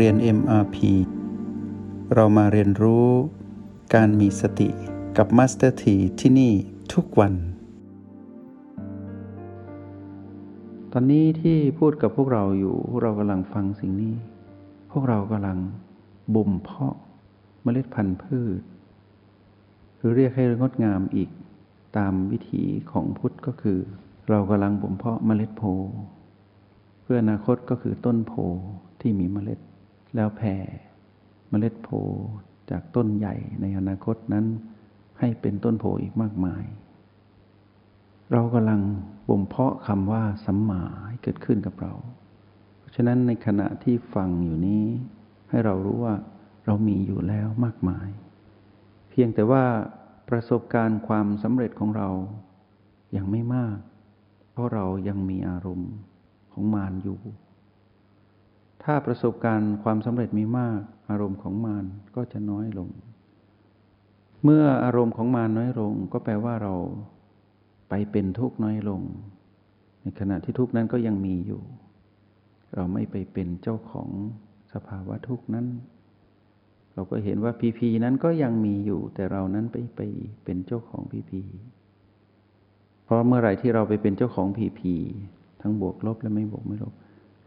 [0.00, 0.76] เรียน MRP
[2.14, 3.08] เรามาเรียนรู้
[3.94, 4.68] การมีสติ
[5.16, 6.52] กับ Master T ที่ที่นี่
[6.92, 7.34] ทุกวัน
[10.92, 14.14] ตอนนี้ที่พูดกับพวกเราอยู่พวกเรากำลังฟังสิ่งนี้
[14.90, 15.58] พวกเรากำลัง
[16.34, 16.94] บ่มเพาะ
[17.62, 18.60] เมล็ดพันธุ์พืช
[19.96, 21.30] หรือเรียกให้งดงามอีก
[21.96, 23.78] ตามวิถีของพุทธก็คือ
[24.30, 25.62] เรากำลังบ่มเพาะเมล็ดโพ
[27.02, 28.32] เพื่ออนาคตก็คือต้นโพ
[29.02, 29.60] ที่มีเมล็ด
[30.14, 30.54] แล้วแผ่
[31.48, 31.88] เมล็ดโพ
[32.70, 34.46] จากต้นใหญ่ในอนาคตนั้น
[35.18, 36.64] ให้เป็นต้นโพอีกมากมาย
[38.32, 38.80] เรากำลัง
[39.28, 41.92] บ่มเพาะคำว่าสัมมาให้เกิดขึ้นกับเรา
[42.78, 44.84] เพราะฉะนั้นในขณะที่ฟังอยู่นี้
[45.50, 46.14] ให้เรารู้ว่า
[46.66, 48.08] เรามีอยู่แล้วมากมาย
[49.10, 49.64] เพียงแต่ว่า
[50.28, 52.08] ประสบการณ์ความสำเร็จของเรา
[53.16, 53.78] ยังไม่มาก
[54.52, 55.92] เพราะเรายังมีอารมณ์
[56.52, 57.18] ของมารอยู่
[58.84, 61.84] ถ้าประสบการณ์ความสำเร็จมีมากอารมณ์ของมาร
[62.16, 62.88] ก็จะน้อยลง
[64.44, 66.74] เมื่ออารมณ์ของมารน้อยลง ก็แปลว่าเรา
[67.88, 69.00] ไปเป็นทุกข์น้อยลง
[70.02, 71.62] ในขณะที่ทุกข์นั้นก็ยังมีอยู่
[72.74, 74.08] เราไม่ไปเป็นเจ้าของ
[74.72, 75.66] สภาวะทุกข์นั้น
[76.94, 80.00] เราก็เห็นว่าพีพีนั้นก็ยังมีอยู่ แต่เรานั้นไปไป
[80.44, 81.42] เป็นเจ้าของพีพี
[83.04, 84.94] เพราะเมื่อไหร่ที่เราไปเป็นเจ้าของพีพี
[85.60, 86.94] ทั้งบวกลบและไม่บวกไม่ลบ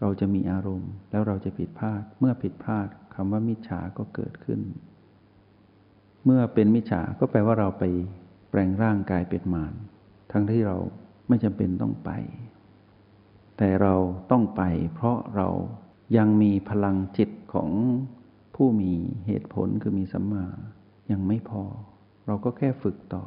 [0.01, 4.61] เราจะมีอารมณ์ แล้วเราจะผิดพลาด เมื่อผิดพลาดคำว่ามิจฉาก็เกิดขึ้น
[6.25, 7.83] เมื่อเป็นมิจฉาก็แปลว่าเราไป
[8.49, 9.73] แปลงร่างกายเป็นมาร
[10.31, 10.77] ทั้งที่เรา
[11.27, 12.11] ไม่จำเป็นต้องไป
[13.57, 13.95] แต่เรา
[14.31, 15.49] ต้องไป เพราะเรา
[16.17, 17.69] ยังมีพลังจิตของ
[18.55, 18.93] ผู้มี
[19.27, 20.45] เหตุผลคือมีสัมมา
[21.11, 21.63] ยังไม่พอ
[22.25, 23.25] เราก็แค่ฝึกต่อ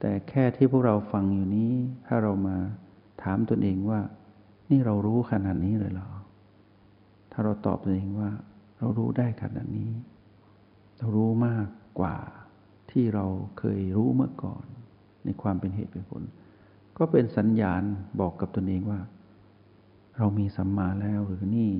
[0.00, 1.72] แต่แค่ที่พวกเราฟังอยู่นี้
[2.06, 2.56] ถ้าเรามา
[3.22, 4.00] ถามตนเองว่า
[4.70, 6.10] นี่เรารู้ขนาดนี้เลยเหรอ
[7.32, 8.30] ถ้าเราตอบตัวเองว่า
[8.78, 9.90] เรารู้ได้ขนาดนี้
[10.98, 11.66] เรารู้มาก
[12.00, 12.16] กว่า
[12.90, 13.26] ที่เรา
[13.58, 14.64] เคยรู้เมื่อก่อน
[15.24, 16.22] ในความเป็นเหตุเป็นผล
[16.98, 17.82] ก็เป็นสัญญาณ
[18.20, 19.00] บอกกับตนเองว่า
[20.18, 21.72] เรามีสัมมาแล้วหรือนี่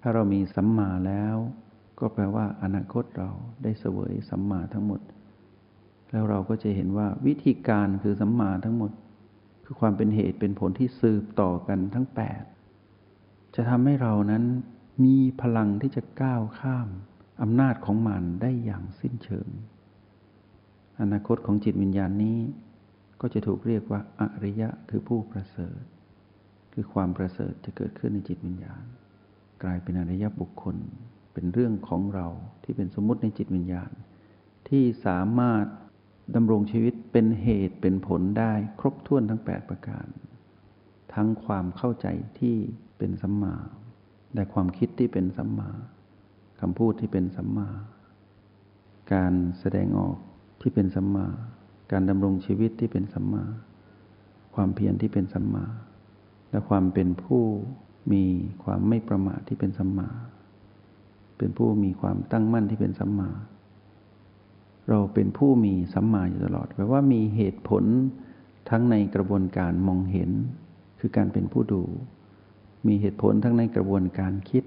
[0.00, 1.36] ถ้าเรามีสัมมาแล้ว
[1.98, 3.30] ก็แปลว่าอนาคตเรา
[3.62, 5.00] ได้เสวยสัมมาทั้งหมด
[6.10, 8.90] แล้วเราก็จะเห็นว่าวิธีการคือสัมมาทั้งหมด
[9.64, 12.42] คือความเป็นเหตุเป็นผลที่สืบต่อกันทั้งแปด
[13.54, 14.44] จะทำให้เรานั้น
[15.04, 16.88] มีพลังที่จะก้าวข้าม
[17.42, 19.48] อำนาจของมันได้อย่างสิ้นเชิง
[21.00, 22.38] อนาคตของจิตวิญญาณนี้
[23.20, 25.80] ก็จะถูกเรียกว่าอริยะคือผู้ประเสริฐ
[26.72, 28.84] คือความประเสริฐจะเกิดขึ้นในจิตวิญญาณ
[29.62, 30.76] กลายเป็นอริยบุคคล
[31.32, 32.26] เป็นเรื่องของเรา
[32.62, 33.90] ที่เป็นสมมติในจิตวิญญาณ
[34.68, 35.64] ที่สามารถ
[36.34, 40.06] ดำรงชีวิตเป็นเหตุเป็นผลได้ครบถ้วนทั้งแปดประการ
[41.14, 42.06] ทั้งความเข้าใจ
[42.38, 42.56] ที่
[42.98, 43.54] เป็นสัมมา
[44.34, 45.70] และความคิดที่เป็นสัมมา
[46.60, 47.68] คำพูดที่เป็นสัมมา
[49.12, 50.16] การแสดงออก
[50.60, 51.26] ที่เป็นสัมมา
[51.92, 53.44] การดำรงชีวิตที่เป็นสัมมา
[54.54, 55.64] ความเพียรที่เป็นสัมมา
[56.50, 57.42] และความเป็นผู้
[58.12, 58.24] มี
[58.64, 60.08] ความไม่ประมาทที่เป็นสัมมา
[61.38, 63.30] เป็นผู้มีความตั้งมั่นที่เป็นสัมมา
[64.88, 67.84] เราเป็นผู้มีสัมมาอยู่ตลอดแปลว่ามีเหตุผล
[68.70, 70.30] ทั้งในกระบวนการมองเห็น
[70.98, 71.82] คือการเป็นผู้ดู
[72.86, 74.64] มีเหตุผลทั้งในกระบวนการคิด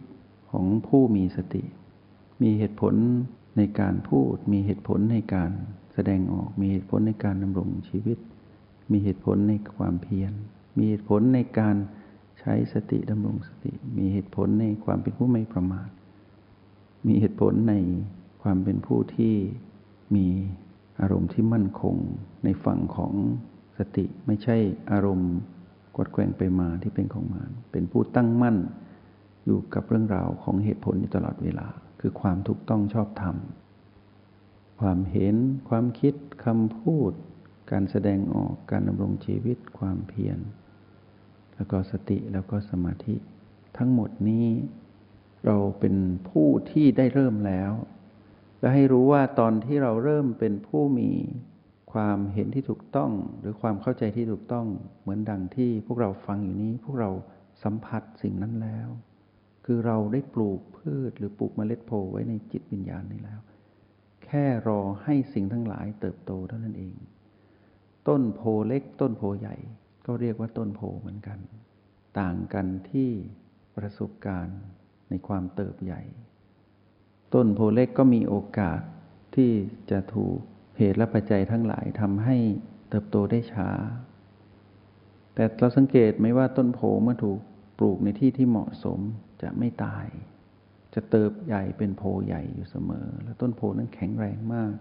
[0.51, 1.63] ของผู้มีสติ
[2.41, 2.93] มีเหตุผล
[3.57, 5.51] ในการพูด มีเหตุผลในการ
[5.93, 8.17] แสดงออก มีเหตุผลในการดำรงชีวิต
[8.91, 10.33] มีเหตุผลในความเพียร
[10.77, 11.75] มีเหตุผลในการ
[12.39, 15.89] ใช้สติดำรงสติ มีเหตุผลในความเป็นผู้ไม่ประมาท
[17.07, 17.73] มีเหตุผลใน
[18.41, 19.35] ความเป็นผู้ที่
[20.15, 20.27] มี
[21.01, 21.95] อารมณ์ที่มั่นคง
[22.43, 23.13] ในฝั่งของ
[23.77, 24.57] สติไม่ใช่
[24.91, 25.33] อารมณ์
[25.97, 28.57] กดแกงไปมาที่เป็นของมานเป็นผู้ตั้งมั่น
[29.45, 31.67] อยู่กับเรื่องราวของเหตุผลอยู่ตลอดเวลา
[31.99, 33.35] คือความถูกต้องชอบธรรม
[34.79, 35.35] ความเห็น
[35.69, 36.13] ความคิด
[36.45, 37.11] คำพูด
[37.71, 40.39] การแสดงออกการดำรงชีวิต ความเพียร
[41.55, 43.15] แล้วก็สติแล้วก็สมาธิ
[43.77, 44.47] ทั้งหมดนี้
[45.45, 45.95] เราเป็น
[46.29, 47.71] ผู้ที่ได้เริ่มแล้ว
[48.59, 51.11] และให้รู้ว่าตอนที่เราเริ่มเป็นผู้มี
[51.93, 54.67] ความเห็นที่ถูกต้อง หรือความเข้าใจที่ถูกต้อง
[55.01, 57.09] เหมือนดังที่พวกเราฟังอยู่นี้ พวกเรา
[57.63, 58.89] สัมผัสสิ่งนั้นแล้ว
[59.65, 63.39] คือเราได้ปลูกพืชหรือปลูกเมล็ดโพไว้ในจิตวิญญาณนี้แล้ว
[64.25, 66.95] แค่รอให้สิ่งทั้งหลายเติบโตเท่านั้นเอง
[68.07, 69.55] ต้นโพเล็กต้นโพใหญ่
[70.05, 71.39] ก็เรียกว่าต้นโพเหมือนกัน
[72.19, 73.09] ต่างกันที่
[73.75, 74.59] ประสบการณ์
[75.09, 76.01] ในความเติบใหญ่
[77.33, 78.81] ต้นโพเล็กก็มีโอกาส
[79.35, 79.51] ที่
[79.91, 80.37] จะถูก
[80.77, 82.37] เหตุและปัจจัยทั้งหลายทำให้
[82.89, 83.69] เติบโตได้ช้า
[85.33, 87.39] แต่เราสังเกตไหมว่าต้นโพเมื่อถูก
[87.79, 88.99] ปลูกในที่ที่เหมาะสม
[89.41, 90.05] จะไม่ตาย
[90.93, 94.73] จะเติบใหญ่เป็นโพใหญ่อยู่เสมอ และต้นโพนั้นแข็งแรงมาก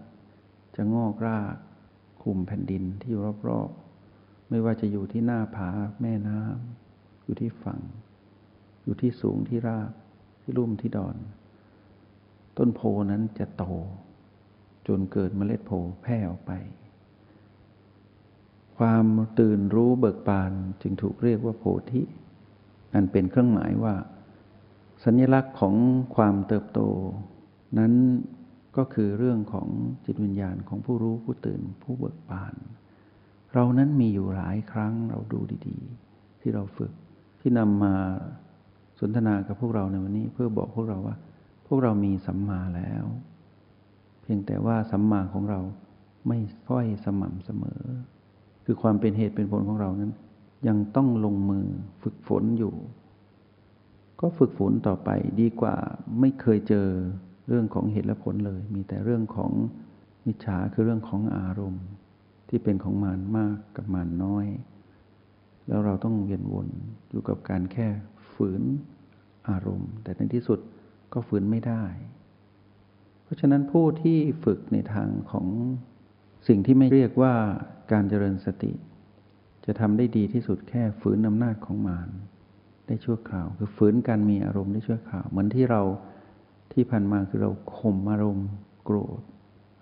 [0.75, 1.55] จะงอกราก
[2.23, 5.69] คุมแผ่นดินที่อยู่รอบๆ ไม่ว่าจะอยู่ที่หน้าผา
[6.01, 7.81] แม่น้ำอยู่ที่ฝั่ง
[8.83, 9.91] อยู่ที่สูงที่ราบ
[10.41, 11.15] ที่ลุ่มที่ดอน
[12.57, 12.81] ต้นโพ
[13.11, 13.65] นั้นจะโต
[14.87, 15.71] จนเกิดเมล็ดโพ
[16.01, 16.51] แพร่ออกไป
[18.77, 19.05] ความ
[19.39, 20.51] ตื่นรู้เบิกบาน
[20.81, 22.01] จึงถูกเรียกว่าโพธิ
[22.93, 23.95] อันเป็นเครื่องหมายว่า
[25.05, 25.75] สัญลักษณ์ของ
[26.15, 26.79] ความเติบโต
[27.79, 27.93] นั้น
[28.77, 29.67] ก็คือเรื่องของ
[30.05, 32.53] จิตวิญญาณของผู้รู้ผู้ตื่นผู้เบิกบาน
[33.53, 36.91] เรานั้นมีอยู่หลายครั้งเราดูดีๆ ที่เราฝึก
[37.39, 37.93] ที่นำมา
[38.99, 41.15] สนทนากับพวกเราในวันนี้เพื่อบอกพวกเราว่า
[41.67, 43.05] พวกเรามีสัมมาแล้ว
[44.21, 45.59] เพียงแต่ว่าสัมมาของเรา
[46.27, 47.81] ไม่ค่อยสม่ำเสมอ
[48.65, 50.11] คือความเป็นเหตุเป็นผลของเรานั้น
[50.67, 51.65] ยังต้องลงมือ
[52.03, 52.73] ฝึกฝนอยู่
[54.19, 55.09] ก็ฝึกฝนต่อไป
[55.41, 55.75] ดีกว่า
[56.19, 56.87] ไม่เคยเจอ
[57.47, 59.51] เรื่องของเหตุและผลเลย มีแต่เรื่องของ
[60.25, 61.85] มิจฉาคือเรื่องของอารมณ์
[62.49, 64.45] ที่เป็นของมานมากกับมานน้อย
[65.67, 66.67] แล้วเราต้องเวียนวน
[67.09, 67.87] อยู่กับการแค่
[68.33, 68.63] ฝืน
[69.49, 70.59] อารมณ์ แต่ในที่สุด
[71.13, 71.83] ก็ฝืนไม่ได้
[73.23, 75.47] เพราะฉะนั้นผู้ที่ฝึกในทางของ
[76.47, 77.33] สิ่งที่ไม่เรียกว่า
[77.91, 78.73] การเจริญสติ
[79.65, 82.09] จะทำได้ดีที่สุดแค่ฝืนอำนาจของมาร
[82.87, 85.81] ได้ชั่วคราว คือฝืนการมีอารมณ์ได้ชั่วคราว เหมือนที่เรา
[86.73, 88.49] ที่ผ่านมาคือเราข่มอารมณ์
[88.83, 89.21] โกรธ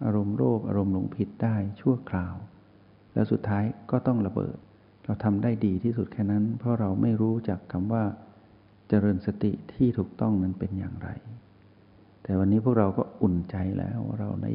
[0.06, 2.36] อารมณ์โลภอารมณ์หลงผิดได้ชั่วคราว
[3.14, 4.58] แล้วสุดท้ายก็ต้องระเบิด
[5.06, 8.04] เราทำได้ดีที่สุดแค่นั้น เพราะเราไม่รู้จักคำว่า
[8.90, 11.10] เจริญสติที่ถูกต้องนั้นเป็นอย่างไร
[12.24, 14.54] แต่วันนี้พวกเราก็อุ่นใจแล้วว่าเราได้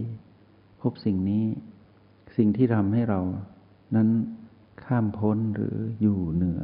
[0.81, 1.45] พบสิ่งนี้
[2.37, 3.21] สิ่งที่ทำให้เรา
[3.97, 4.09] นั้น
[4.85, 6.63] ข้ามพ้นหรืออยู่เหนือ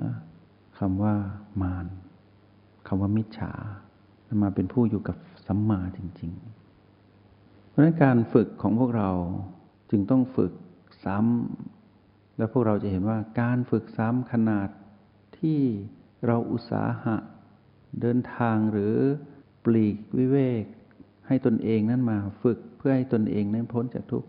[0.79, 1.15] คำว่า
[1.63, 1.87] มาร
[2.87, 3.53] คำว่ามิจฉา
[4.43, 5.17] มาเป็นผู้อยู่กับ
[5.47, 6.33] สัมมาจริง
[7.01, 9.11] ๆ เพราะนั้นการฝึกของพวกเรา
[9.91, 10.53] จึงต้องฝึก
[11.05, 14.69] ซ้ำ แล้วพวกเราจะเห็นว่าการฝึกซ้ำขนาด
[15.39, 15.61] ที่
[16.27, 17.17] เราอุตสาหะ
[18.01, 18.95] เดินทางหรือ
[19.65, 20.65] ปลีกวิเวก
[21.27, 24.29] ให้ตนเองนั้นมาฝึกเพื่อให้ตนเองนั้นพ้นจากทุกข์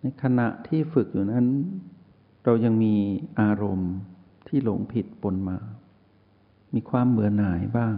[0.00, 1.46] ในขณะที่ฝึกอยู่นั้น
[2.44, 2.94] เรายังมี
[3.40, 3.92] อารมณ์
[4.48, 5.58] ที่หลงผิดปนมา
[6.74, 7.96] มีความเบื่อหน่ายบ้าง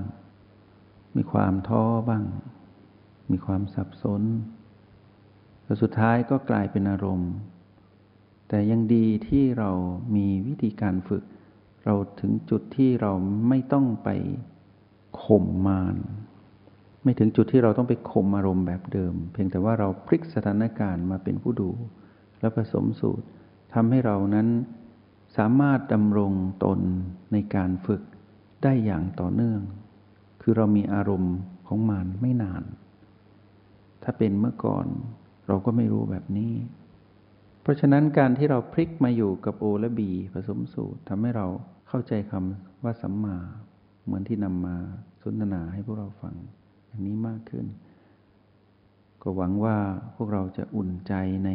[1.17, 2.25] มีความท้อบ้าง
[3.31, 4.23] มีความสับสน
[5.63, 7.33] แต่สุดท้ายก็กลายเป็นอารมณ์
[8.49, 9.71] แต่ยังดีที่เรา
[10.17, 11.25] มีวิธีการฝึก
[11.85, 13.13] เราถึงจุดที่เรา
[13.49, 14.09] ไม่ต้องไป
[15.23, 15.97] ข่มมาร
[17.05, 21.71] ไม่ถึงจุดที่เราต้องไปข่มอารมณ์แบบเดิม เพียงแต่ว่าเราพลิกสถานการณ์มาเป็นผู้ดู
[22.41, 23.27] และผสมสูตร
[23.75, 24.49] ทำให้เรานั้น
[25.37, 26.33] สามารถดำรง
[26.65, 26.81] ตน
[27.33, 28.03] ในการฝึก
[28.63, 29.61] ได้อย่างต่อเนื่อง
[30.43, 31.37] คือเรามีอารมณ์
[31.67, 32.63] ของมารไม่นาน
[34.03, 34.87] ถ้าเป็นเมื่อก่อน
[35.47, 36.53] เราก็ไม่รู้แบบนี้
[37.63, 41.47] เพราะฉะนั้นการที่เราพลิกมาอยู่กับโอและบีผสมสูตรทำให้เรา
[41.89, 43.37] เข้าใจคำว่าสัมมา
[44.05, 44.77] เหมือนที่นำมา
[45.23, 46.35] สนทนาให้พวกเราฟัง
[46.87, 47.67] อย่างนี้มากขึ้น
[49.23, 49.77] ก็หวังว่า
[50.17, 51.15] พวกเราจะอุ่นใจ
[51.45, 51.51] ใน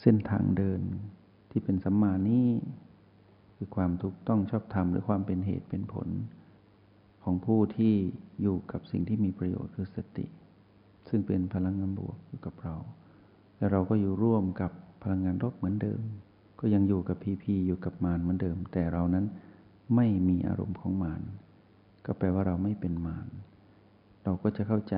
[0.00, 0.80] เส้นทางเดิน
[1.50, 2.46] ที่เป็นสัมมานี้
[3.56, 6.08] คือความถูกต้องชอบธรรมหรือความเป็นเหตุเป็นผล
[7.22, 7.94] ของผู้ที่
[8.42, 10.26] อยู่กับสิ่งที่มีประโยชน์คือสติ
[11.08, 12.76] ซึ่งเป็นพลังงานบวกอยู่กับเรา
[13.56, 16.02] และเราก็อยู่ร่วมกับ พลังงานลบเหมือนเดิม
[16.60, 19.26] ก็ยังอยู่กับพีพีอยู่กับมารเหมือนเดิม แต่เรานั้น
[19.96, 21.22] ไม่มีอารมณ์ของมาร
[22.04, 23.28] ก็แปลว่าเราไม่เป็นมาร
[24.24, 24.96] เราก็จะเข้าใจ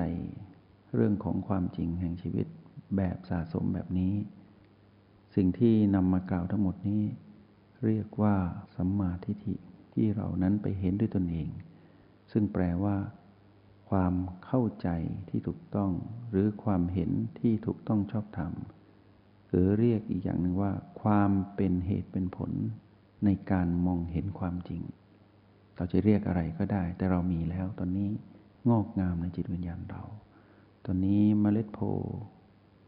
[0.95, 2.47] เรื่องของความจริงแห่งชีวิต
[2.97, 4.13] แบบสะสมแบบนี้
[5.35, 7.03] สิ่งที่นำมากล่าวทั้งหมดนี้
[7.85, 8.35] เรียกว่า
[8.75, 9.55] สัมมาทิฏฐิ
[9.93, 11.49] ที่เรานั้นไปเห็นด้วยตนเอง
[12.31, 12.97] ซึ่งแปลว่า
[13.89, 14.13] ความ
[14.45, 14.89] เข้าใจ
[15.29, 15.91] ที่ถูกต้อง
[16.29, 18.53] หรือความเห็นที่ถูกต้องชอบธรรม
[19.53, 22.51] รือเรียกอีกอย่างหนึ่งว่า ความเป็นเหตุเป็นผล
[23.25, 24.81] ในการมองเห็นความจริง
[25.75, 28.07] เราจะเรียกอะไรก็ได้ แต่เรามีแล้วตอนนี้
[28.69, 30.03] งอกงามในจิตวิญญาณเรา
[30.85, 31.79] ตอนนี้มเมล็ดโพ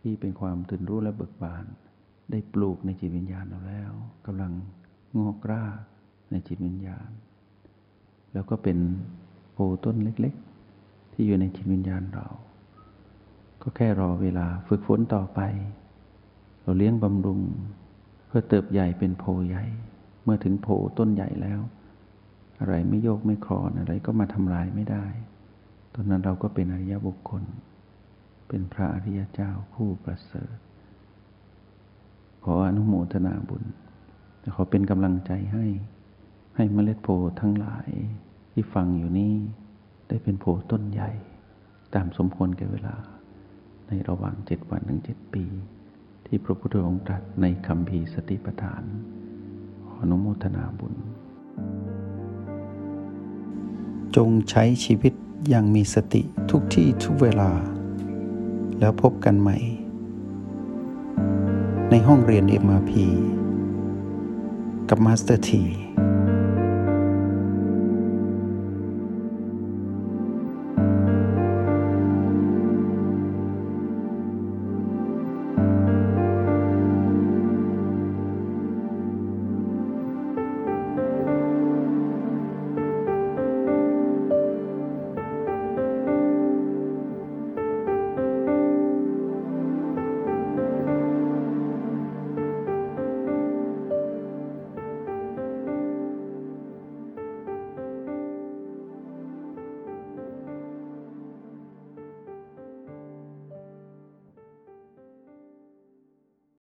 [0.01, 1.65] ที่เป็นความตื่นรู้และเบิกบาน
[2.31, 3.91] ได้ปลูกในจิตวิญญาณเราแล้ว
[4.25, 4.53] กำลัง
[5.17, 5.79] งอกราก
[6.31, 7.09] ในจิตวิญญาณ
[8.33, 8.77] แล้วก็เป็น
[9.53, 12.27] โพต้นเล็กๆ ที่อยู่ในจิตวิญญาณเรา
[13.61, 15.39] ก็แค่รอเวลาฝึกฝนต่อไป
[16.65, 17.41] เราเลี้ยงบำรุง
[18.27, 19.65] เพื่อเติบใหญ่เป็นโพใหญ่
[20.23, 20.67] เมื่อถึงโพ
[20.99, 21.59] ต้นใหญ่แล้ว
[22.59, 25.05] อะไรไม่โยกไม่คลอนอะไรก็มาทำลายไม่ได้
[25.93, 27.43] ตอนนั้นเราก็เป็นอริยบุคคล
[28.47, 30.55] เป็นพระอริยเจ้าผู้ประเสริฐ
[32.43, 33.63] ขออนุโมทนาบุญ
[34.55, 35.65] ขอเป็นกำลังใจให้
[36.55, 37.89] ให้เมล็ดโพทั้งหลาย
[38.51, 39.33] ที่ฟังอยู่นี้
[40.07, 41.11] ได้เป็นโพต้นใหญ่
[41.95, 42.95] ตามสมควรแก่เวลา
[43.87, 45.43] ในระหว่างเจ็ดวันถึงเจ็ดปี
[46.25, 48.83] ที่พระพุทธองค์ตรัสในคัมภีร์สติปัฏฐานข
[49.85, 50.93] ออนุโมทนาบุญ
[54.15, 55.13] จงใช้ชีวิต
[55.49, 57.51] อย่างมีสติทุกที่ทุกเวลา
[58.79, 59.57] แล้วพบกันใหม่
[61.89, 62.91] ในห้องเรียน MRP
[64.89, 65.63] กับมาสเตอร์ที